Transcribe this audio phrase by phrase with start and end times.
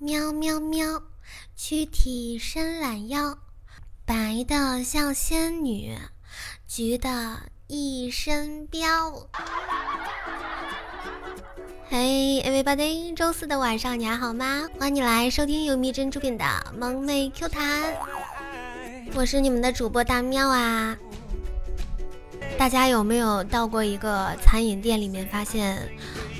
[0.00, 1.02] 喵喵喵，
[1.56, 3.36] 躯体伸懒腰，
[4.04, 5.98] 白的像仙女，
[6.68, 9.26] 橘的一身膘。
[11.88, 14.68] 嘿，everybody，周四的晚上你还好吗？
[14.78, 16.44] 欢迎你来收听由蜜珍出品的
[16.78, 17.92] 萌妹 Q 弹，
[19.14, 20.96] 我是你们的主播大喵啊。
[22.56, 25.88] 大家有没有到过一个餐饮店里面，发现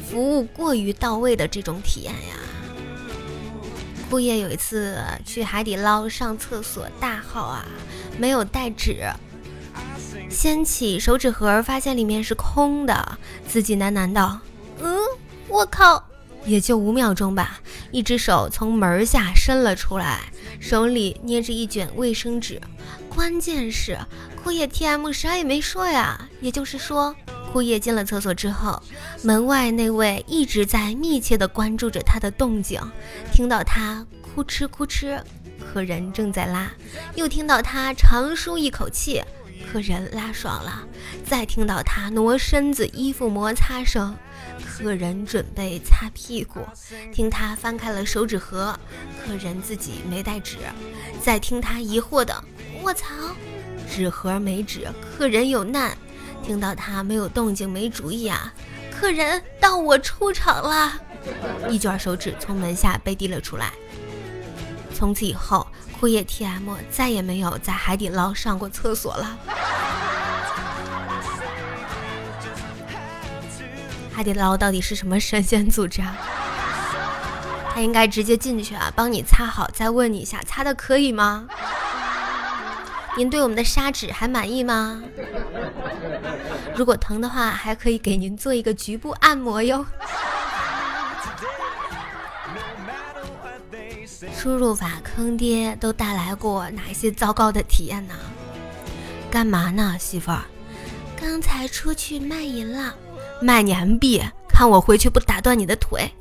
[0.08, 2.36] 服务过于到位的这种体验呀？
[4.08, 4.96] 枯叶有一次
[5.26, 7.66] 去海底捞上厕所大号啊，
[8.18, 9.06] 没有带纸，
[10.30, 14.40] 掀起手纸盒，发现里面是空的，自己喃喃道
[14.80, 14.96] ：“嗯，
[15.48, 16.02] 我靠！”
[16.46, 20.20] 也就五秒钟吧，一只手从门下伸了出来，
[20.58, 22.58] 手里捏着一卷卫生纸。
[23.14, 23.98] 关键是
[24.42, 27.14] 枯叶 T M 啥也没说呀，也就是说，
[27.50, 28.80] 枯叶进了厕所之后，
[29.22, 32.80] 门外那位一直在密切的关注着他的动静，
[33.32, 35.20] 听到他哭哧哭哧，
[35.58, 36.70] 客人正在拉，
[37.14, 39.22] 又听到他长舒一口气，
[39.72, 40.86] 客人拉爽了，
[41.26, 44.14] 再听到他挪身子，衣服摩擦声，
[44.64, 46.60] 客人准备擦屁股，
[47.12, 48.78] 听他翻开了手纸盒，
[49.24, 50.58] 客人自己没带纸，
[51.22, 52.44] 再听他疑惑的。
[52.82, 53.06] 我操！
[53.90, 55.96] 纸盒没纸，客人有难。
[56.42, 58.52] 听到他没有动静，没主意啊！
[58.90, 60.92] 客人到我出场了，
[61.68, 63.72] 一卷手纸从门下被递了出来。
[64.94, 65.66] 从此以后，
[65.98, 69.38] 枯叶 TM 再也没有在海底捞上过厕所了。
[74.12, 76.16] 海底捞到底是什么神仙组织啊？
[77.72, 81.46] 他应该直接进去啊，帮你擦好，再问你一下，擦的可以吗？
[83.16, 85.00] 您对我们的砂纸还满意吗？
[86.76, 89.84] 如果疼的话，还可以给您做一个局部按摩哟。
[94.36, 98.14] 输入法坑爹都带来过哪些糟糕的体验呢？
[99.30, 100.42] 干嘛呢，媳妇儿？
[101.20, 102.94] 刚才出去卖淫了，
[103.40, 106.12] 卖年币，看我回去不打断你的腿！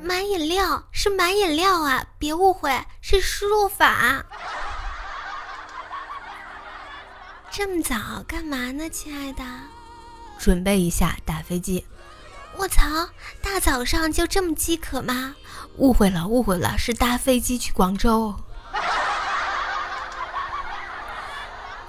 [0.00, 4.24] 买饮料是买饮料啊，别误会，是输入法。
[7.56, 7.94] 这么早
[8.26, 9.44] 干嘛呢，亲爱的？
[10.40, 11.86] 准备一下打飞机。
[12.56, 13.08] 我操，
[13.40, 15.36] 大早上就这么饥渴吗？
[15.76, 18.34] 误会了，误会了，是搭飞机去广州。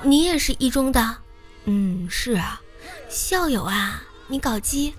[0.04, 1.18] 你也是一中的？
[1.64, 2.62] 嗯，是啊。
[3.10, 4.94] 校友啊，你搞基？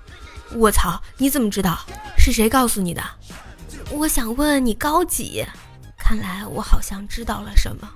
[0.53, 1.79] 我操，你怎么知道？
[2.19, 3.01] 是谁告诉你的？
[3.93, 5.47] 我想问你高几？
[5.97, 7.89] 看来我好像知道了什么。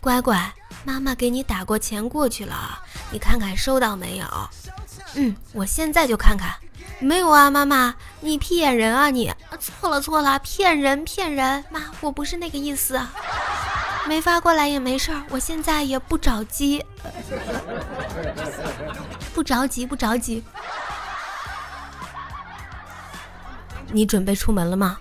[0.00, 0.52] 乖乖，
[0.84, 2.78] 妈妈给你打过钱过去了，
[3.10, 4.26] 你看看收到没有？
[5.14, 6.54] 嗯，我现在就看看。
[6.98, 9.32] 没有啊，妈妈，你骗人啊你！
[9.58, 11.64] 错了错了，骗人骗人！
[11.70, 13.00] 妈，我不是那个意思，
[14.06, 16.84] 没发过来也没事儿，我现在也不着急，
[19.32, 20.44] 不着急不着急。
[23.92, 24.98] 你准备出门了吗？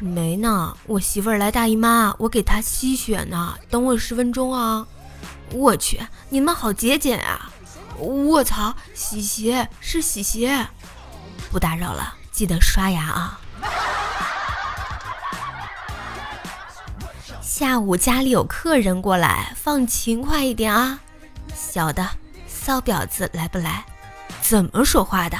[0.00, 4.86] 没呢，我媳妇儿来大姨妈，我给她吸血呢，等我十分钟啊！
[5.52, 7.50] 我去，你们好节俭啊！
[7.98, 10.66] 我操，洗鞋是洗鞋，
[11.50, 13.40] 不打扰了，记得刷牙啊！
[17.40, 20.98] 下午家里有客人过来，放勤快一点啊！
[21.54, 22.08] 小的
[22.46, 23.84] 骚婊子来不来？
[24.42, 25.38] 怎么说话的？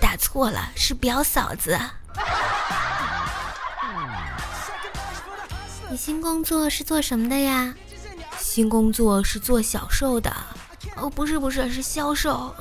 [0.00, 1.78] 打错了，是表嫂子。
[5.88, 7.72] 你新工作是做什么的呀？
[8.38, 10.34] 新工作是做小售的。
[10.96, 12.52] 哦，不是不是，是销售。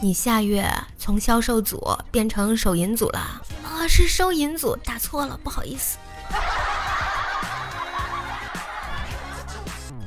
[0.00, 0.66] 你下月
[0.98, 3.18] 从销售组变成手银组了？
[3.62, 5.98] 啊，是收银组，打错了，不好意思。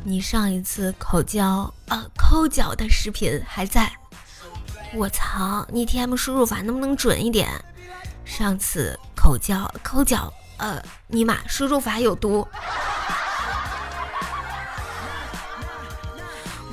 [0.04, 3.92] 你上一次口交啊抠脚的视频还在？
[4.96, 7.50] 我操，你 T M 输入法能不能准一点？
[8.26, 9.00] 上次。
[9.24, 12.46] 口交抠脚，呃，尼玛，输入法有毒！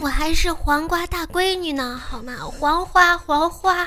[0.00, 2.38] 我还是黄瓜大闺女呢，好吗？
[2.38, 3.86] 黄花黄花。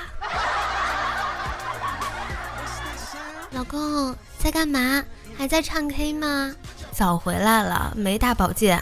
[3.51, 5.03] 老公在干嘛？
[5.37, 6.55] 还在唱 K 吗？
[6.93, 8.81] 早回来了，没大保健。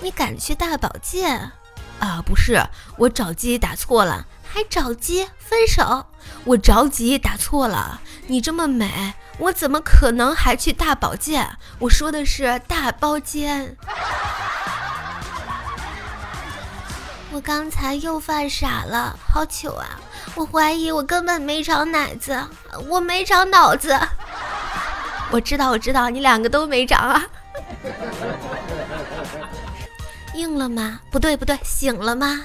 [0.00, 1.50] 你敢去大保健？
[1.98, 2.62] 啊，不是，
[2.96, 6.06] 我找鸡打错了，还找鸡分手？
[6.44, 8.00] 我着急打错了。
[8.26, 11.58] 你这么美，我怎么可能还去大保健？
[11.78, 13.76] 我说的是大包间。
[17.32, 20.00] 我刚才又犯傻了，好糗啊！
[20.34, 22.42] 我怀疑我根本没长奶子，
[22.88, 23.98] 我没长脑子。
[25.30, 27.22] 我知道，我知道，你两个都没长啊。
[30.34, 31.00] 硬了吗？
[31.10, 32.44] 不对，不对，醒了吗？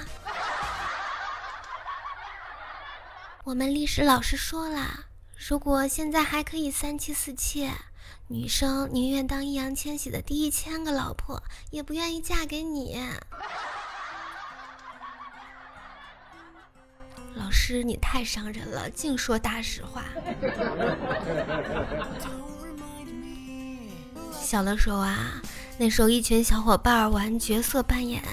[3.51, 7.69] 我们历史老师说了，如果现在还可以三妻四妾，
[8.30, 12.98] 女生宁愿当易烊千玺的第一千个老婆，也不愿意嫁给你。
[17.36, 20.06] 老师，你太伤人了，净说大实话。
[24.42, 25.42] 小的时候啊，
[25.77, 28.24] 那时候一群小伙伴玩角色扮演，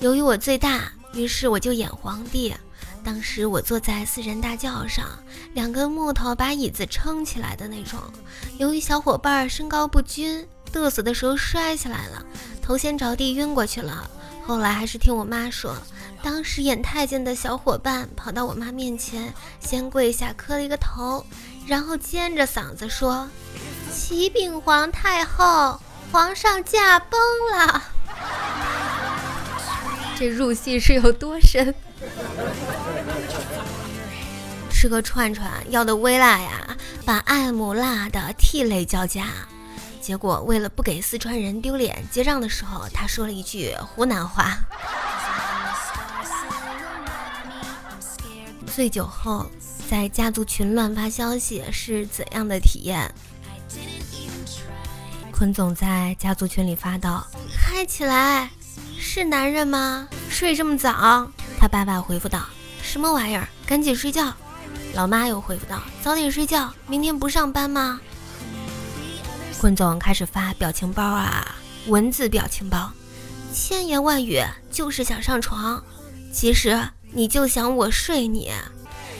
[0.00, 2.56] 由于我最大，于是我就演皇帝。
[3.04, 5.06] 当时我坐在四人大轿上，
[5.54, 7.98] 两根木头把椅子撑起来的那种。
[8.58, 12.24] 由于小伙伴身高不均，嘚瑟的时候摔下来了，
[12.62, 14.08] 头先着地晕过去了。
[14.46, 15.76] 后来还是听我妈说。
[16.22, 21.26] 当时演太监的小伙伴跑到我妈面前，先跪下磕了一个头，
[21.66, 23.28] 然后尖着嗓子说
[23.92, 25.80] ：“启禀皇太后，
[26.12, 27.20] 皇上驾崩
[27.50, 27.82] 了。”
[30.16, 31.74] 这入戏是有多深？
[34.70, 39.26] 吃个串串要的微辣呀，把爱慕辣的涕泪交加。
[40.00, 44.58] 结果为了不给四川人丢脸，结账的时候他说了一句湖南话。
[48.74, 49.46] 醉酒后
[49.88, 53.14] 在家族群乱发消息是怎样的体验？
[55.30, 58.50] 坤总在家族群里发道：“嗨起来，
[58.98, 60.08] 是男人吗？
[60.28, 61.30] 睡这么早？”
[61.62, 62.44] 他爸爸回复道
[62.82, 63.48] ：“什么玩意儿？
[63.64, 64.34] 赶紧睡觉。”
[64.94, 68.00] 老妈又回复道：“早点睡觉，明天不上班吗？”
[69.60, 71.54] 坤总开始发表情包啊，
[71.86, 72.90] 文字表情包，
[73.54, 74.42] 千言万语
[74.72, 75.80] 就是想上床，
[76.32, 76.82] 其实。
[77.12, 78.50] 你就想我睡你，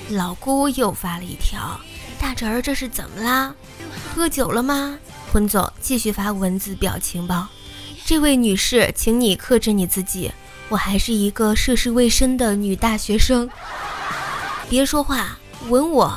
[0.08, 1.78] 老姑又发了一条，
[2.18, 3.54] 大侄儿这是怎么啦？
[4.12, 4.98] 喝酒了吗？
[5.30, 7.46] 坤总继续发文字表情包，
[8.04, 10.32] 这位女士，请你克制你自己，
[10.72, 13.46] 我还是一个涉世未深的女大学生，
[14.70, 15.36] 别说话，
[15.68, 16.10] 吻我，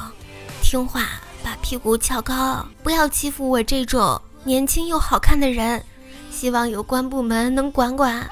[0.62, 1.06] 听话，
[1.44, 5.84] 把屁股翘高，不要欺负我这种年轻又好看的人，
[6.32, 8.26] 希望有关部门能管管。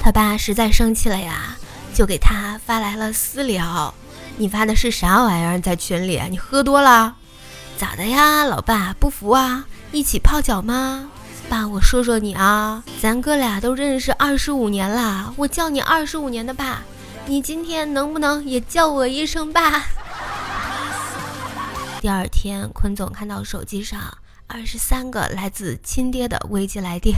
[0.00, 1.56] 他爸实在生气了呀，
[1.94, 3.94] 就给他发来了私聊。
[4.38, 5.60] 你发的是啥玩意儿？
[5.60, 7.14] 在群里，你喝多了？
[7.78, 9.66] 咋的呀，老爸不服啊？
[9.92, 11.08] 一起泡脚吗？
[11.50, 16.80] 爸，我说说你啊，咱哥俩都认识二十五年了，我叫你二十五年的爸，
[17.26, 19.84] 你今天能不能也叫我一声爸？
[22.00, 24.00] 第二天，坤总看到手机上
[24.46, 27.16] 二十三个来自亲爹的危机来电。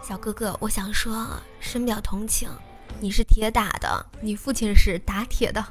[0.00, 1.26] 小哥哥，我想说，
[1.58, 2.48] 深表同情。
[3.00, 5.64] 你是铁打的，你父亲是打铁的。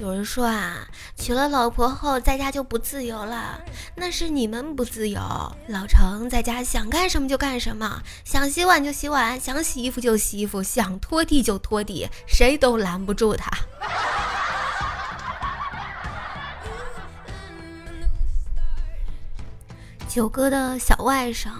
[0.00, 3.60] 有人说啊，娶了老婆后在家就不自由了，
[3.94, 5.20] 那是你们不自由。
[5.68, 13.50] 老程在家想干什么就干什么，想洗碗就洗碗，想洗衣服就洗衣服，想拖地就拖地，谁都拦不住他。
[20.08, 21.50] 九哥的小外甥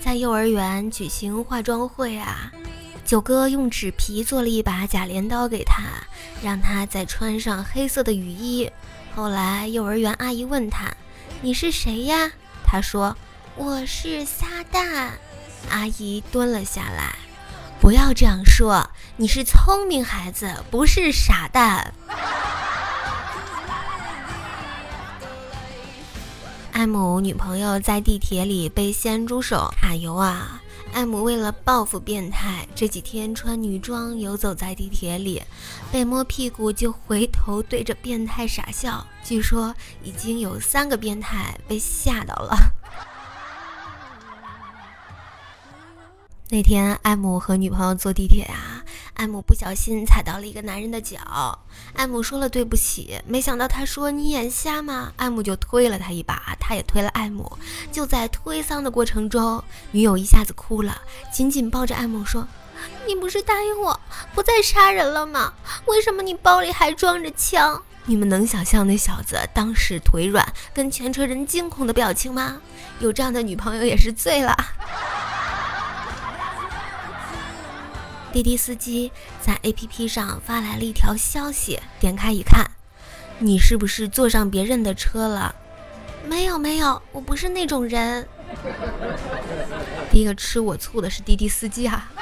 [0.00, 2.52] 在幼儿园举行化妆会啊，
[3.06, 5.84] 九哥用纸皮做了一把假镰刀给他，
[6.42, 8.68] 让他再穿上黑色的雨衣。
[9.14, 10.92] 后来幼儿园阿姨问他
[11.40, 12.32] ：“你是谁呀？”
[12.66, 13.16] 他说
[13.54, 15.10] ：“我是撒旦。”
[15.70, 17.14] 阿姨蹲了下来
[17.80, 21.94] ：“不要这样说，你是聪明孩子，不是傻蛋。”
[26.72, 30.60] 艾姆女朋友在地铁里被咸猪手卡油啊！
[30.96, 35.42] 艾姆为了报复变态，这几天穿女装游走在地铁里，
[35.92, 39.06] 被摸屁股就回头对着变态傻笑。
[39.22, 42.56] 据说已经有三个变态被吓到了。
[46.48, 48.75] 那天，艾姆和女朋友坐地铁啊，
[49.16, 51.58] 艾姆不小心踩到了一个男人的脚，
[51.94, 55.10] 艾姆说了对不起，没想到他说你眼瞎吗？
[55.16, 57.58] 艾姆就推了他一把，他也推了艾姆。
[57.90, 61.00] 就在推搡的过程中，女友一下子哭了，
[61.32, 62.46] 紧紧抱着艾姆说
[63.08, 63.98] ：“你不是答应我
[64.34, 65.54] 不再杀人了吗？
[65.86, 72.60] 为什么你包里还装着枪？”你们能想象那小子当时腿软跟全车人惊恐的表情吗？
[73.00, 74.54] 有这样的女朋友也是醉了。
[78.36, 82.70] 滴滴司机在 APP 上发来了一条消息，点开一看，
[83.38, 85.54] 你是不是坐上别人的车了？
[86.28, 88.28] 没有没有，我不是那种人。
[90.10, 92.12] 第一个吃我醋的是滴滴司机啊。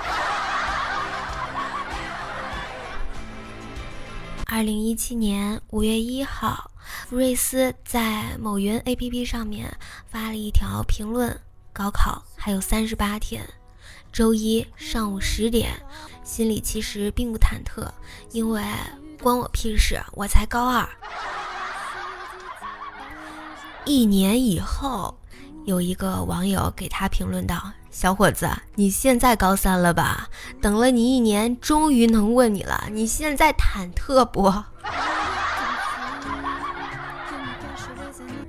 [4.46, 6.70] 二零一七年五月一号，
[7.08, 9.76] 福瑞斯在某云 APP 上面
[10.08, 11.36] 发了一条评论：
[11.72, 13.44] 高考还有三十八天，
[14.14, 15.72] 周一上午十点，
[16.22, 17.84] 心里其实并不忐忑，
[18.30, 18.62] 因为
[19.20, 20.88] 关我屁事，我才高二。
[23.84, 25.18] 一年以后，
[25.64, 27.72] 有一个网友给他评论道。
[27.90, 30.28] 小伙子，你现在高三了吧？
[30.62, 32.84] 等了你一年，终于能问你了。
[32.92, 34.54] 你现在忐忑不？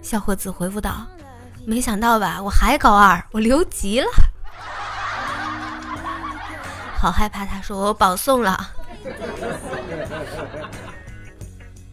[0.03, 1.07] 小伙子回复道
[1.65, 4.07] ：“没想到吧，我还高二，我留级了，
[7.05, 8.57] 好害怕。”他说：“我保送了。”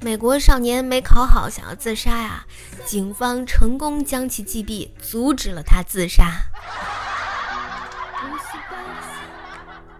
[0.00, 2.44] 美国少年没考好，想要自杀呀，
[2.84, 6.32] 警方成功将其击毙，阻止了他自杀。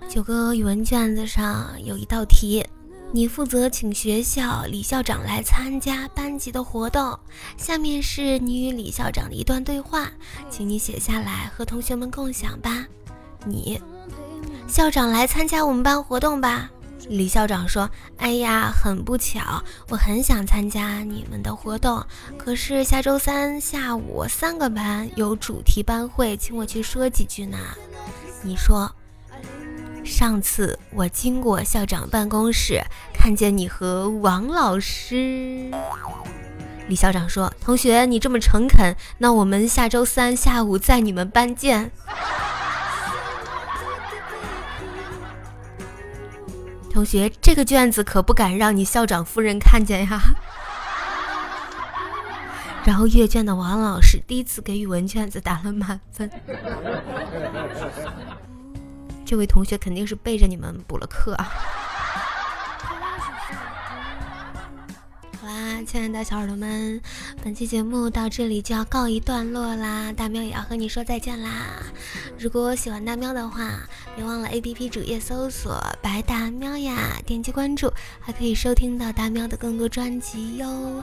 [0.08, 2.66] 九哥语文卷子上有一道题，
[3.12, 7.18] 你负责请学校李校长来参加班级的活动。
[7.56, 10.10] 下面是你与李校长的一段对话，
[10.50, 12.84] 请你写下来和同学们共享吧。
[13.44, 13.80] 你，
[14.66, 16.70] 校长来参加我们班活动吧？
[17.08, 22.04] 李校长说：“哎呀，很不巧，我很想参加你们的活动，
[22.38, 27.58] 可是下周三下午三个班有主题班会，请我去说几句呢。”
[28.42, 28.90] 你说。
[30.04, 32.82] 上次我经过校长办公室，
[33.14, 35.70] 看见你和王老师。
[36.88, 41.92] 李校长说：“同学，你这么诚恳，那我们下周三下午在你们班见。”
[46.92, 50.20] 同学，这个卷子可不敢让你校长夫人看见呀。
[52.84, 56.30] 然后阅卷的王老师第一次给语文卷子打了满分。
[59.24, 61.50] 这位同学肯定是背着你们补了课啊！
[65.84, 67.00] 亲爱的小耳朵们，
[67.42, 71.82] 本期节目到这里就要告一段落啦，大喵也要和你说再见啦！
[72.38, 73.80] 如果喜欢大喵的话，
[74.14, 81.02] 别忘了 APP 主页搜索“白大喵”呀，点击关注，还可以收听到大喵的更多专辑哟。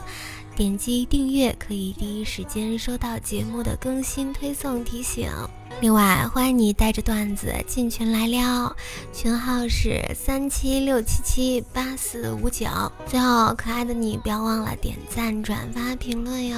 [0.56, 5.30] 点击订阅可以第一时间收到节目的更新推送提醒。
[5.78, 8.74] 另外，欢迎你带着段子进群来撩，
[9.14, 12.66] 群号是三七六七七八四五九。
[13.06, 16.56] 最后，可爱的你不要忘了点赞、转发、评论哟。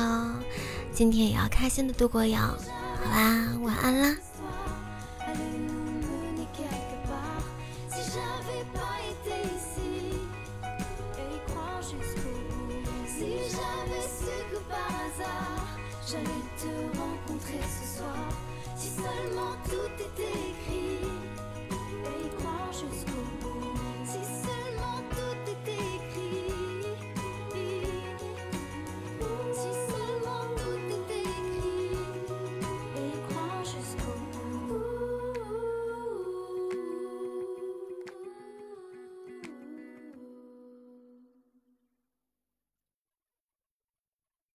[0.93, 2.39] 今天也要开心的度过哟。
[2.39, 4.17] 好啦，晚安啦。